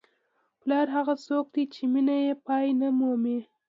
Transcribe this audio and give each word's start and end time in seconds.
پلار 0.61 0.87
هغه 0.95 1.13
څوک 1.27 1.45
دی 1.53 1.63
چې 1.73 1.81
مینه 1.93 2.15
یې 2.25 2.33
پای 2.45 2.67
نه 2.81 2.87
مومي. 2.99 3.39